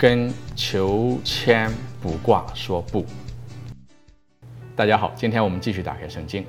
[0.00, 3.04] 跟求签卜卦说不。
[4.74, 6.42] 大家好，今天我们继续打开圣经。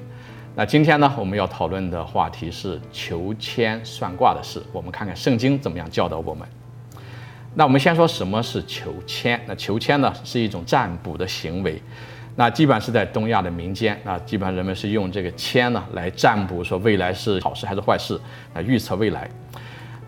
[0.56, 4.64] 那今天呢，我们要讨论的话题是求签算卦的事。
[4.72, 6.48] 我们看看圣经怎么样教导我们。
[7.54, 9.38] 那我们先说什么是求签？
[9.46, 11.82] 那求签呢，是一种占卜的行为。
[12.38, 18.18] 那基本上是在东亚的民间，那基本上人们是用这个签呢来占卜，说未来是好事还是坏事，
[18.54, 19.30] 来预测未来。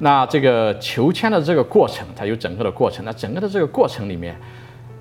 [0.03, 3.05] 那这个求签的这个过程，它有整个的过程。
[3.05, 4.35] 那整个的这个过程里面，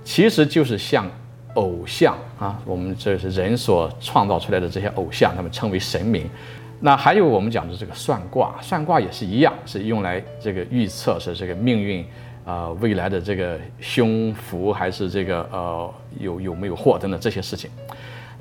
[0.05, 1.11] 其实就是像
[1.55, 6.31] 偶像啊，我们这是人所创造出来的这些偶像，他们称为神明。
[6.79, 12.07] 那还有我们讲的这个算卦，算卦也是一样，是用来这个预测是这个命运。
[12.45, 17.69] 呃，未来的这个凶福还是这个呃有有没有祸等等这些事情，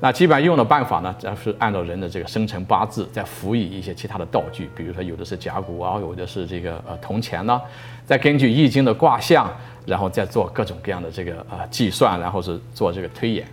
[0.04, 7.62] 那基本上用的办法呢，就是按照人的这个生辰八字，再辅以一些其他的道具，比如说有的是甲骨啊，有的是这个呃铜钱呢，
[8.04, 9.48] 再根据易经的卦象，
[9.86, 13.46] 然后再做各种各样的这个呃计算，然后是做这个推演。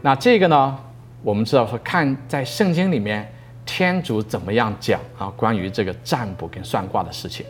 [0.00, 0.78] 那这个呢，
[1.22, 3.30] 我们知道说看在圣经里面，
[3.66, 7.44] 天主怎么样讲啊，关于这个占卜跟算卦的事情。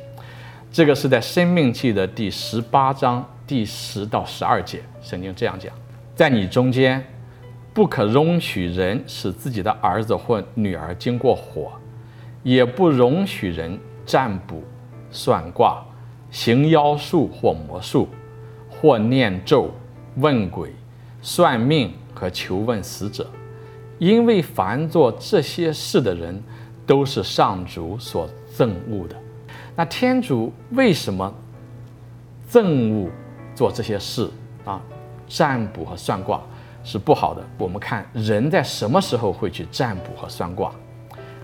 [0.72, 5.72] 这个是在《生命记》的第十八章第十到十二节，圣经这样讲：
[6.16, 7.00] 在你中间，
[7.72, 11.72] 不可容许人使自己的儿子或女儿经过火，
[12.42, 14.62] 也不容许人占卜、
[15.10, 15.84] 算卦、
[16.30, 18.08] 行妖术或魔术，
[18.68, 19.70] 或念咒、
[20.16, 20.74] 问鬼、
[21.22, 23.26] 算命和求问死者，
[23.98, 26.42] 因为凡做这些事的人，
[26.84, 29.16] 都是上主所憎恶的。
[29.76, 31.32] 那天主为什么
[32.50, 33.08] 憎恶
[33.54, 34.28] 做这些事
[34.64, 34.82] 啊？
[35.28, 36.42] 占卜和算卦
[36.84, 37.42] 是不好的。
[37.58, 40.72] 我们看人在什么时候会去占卜和算卦？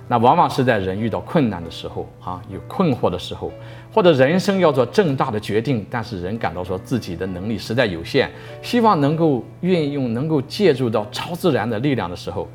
[0.09, 3.51] 那往往是在人遇到困难的时候啊，有困惑的时候，
[3.93, 8.31] 或者人生要做重大的决定，但是人感到说自己的能力实在有限，
[8.63, 12.47] 希望能够运用、能够借助到超自然的力量的时候，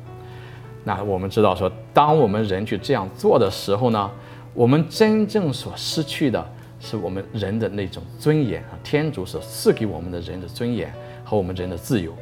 [0.84, 4.10] 那我们知道说，当我们人去这样做的时候呢？
[4.54, 6.46] 我们真正所失去的
[6.78, 8.76] 是我们人的那种尊严啊！
[8.84, 10.92] 天主所赐给我们的人的尊严
[11.24, 12.12] 和我们人的自由。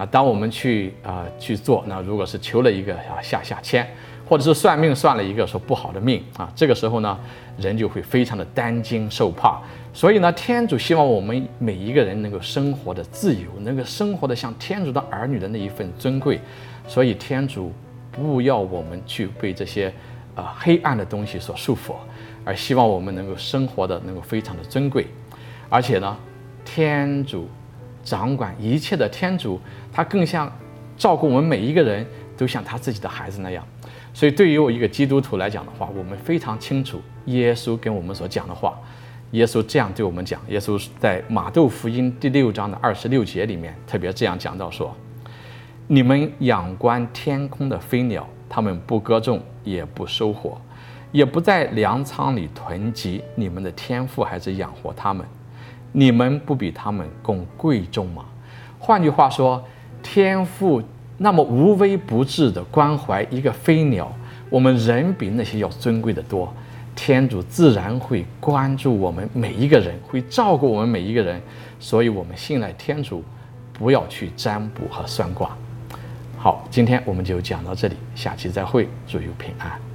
[0.00, 3.86] 那当我们去啊、去做，那如果是求了一个啊下下签，
[4.26, 7.18] 或者是算命算了一个说不好的命啊，这个时候呢，
[7.58, 9.60] 人就会非常的担惊受怕。
[9.92, 16.40] 所以呢，天主希望我们每一个人能够生活的自由，能够生活的像天主的儿女的那一份尊贵。
[16.88, 17.70] 所以天主
[18.10, 19.92] 不要我们去被这些。
[20.36, 21.92] 啊，黑暗的东西所束缚，
[22.44, 25.08] 而希望我们能够生活的能够非常的尊贵，
[25.68, 26.16] 而且呢，
[26.64, 27.48] 天主
[28.10, 29.60] 掌管一切的天主，
[29.92, 30.50] 他更像
[30.96, 32.04] 照顾我们每一个人
[32.36, 33.64] 都像他自己的孩子那样。
[34.12, 38.76] 所以，对于我一个基督徒来讲的话，我们非常清楚耶稣跟我们所讲的话。
[39.30, 44.92] 耶稣这样对我们讲，耶稣在马窦福音第六章的二十六节里面特别这样讲到说
[45.86, 50.60] ：“你们仰观天空的飞鸟。”他们不耕种，也不收获，
[51.12, 53.22] 也不在粮仓里囤积。
[53.36, 55.24] 你们的天父还是养活他们，
[55.92, 58.24] 你们不比他们更贵重吗？
[58.78, 59.62] 换句话说，
[60.02, 60.82] 天父
[61.18, 64.10] 那么无微不至的关怀一个飞鸟，
[64.48, 66.52] 我们人比那些要尊贵的多。
[66.96, 71.40] 天主自然会关注我们每一个人，会照顾我们每一个人。
[71.78, 73.24] 所以，我们信赖天主，
[73.72, 75.56] 不要去占卜和算卦。
[76.36, 79.89] 好，今天我们就讲到这里，下期再会，祝有平安。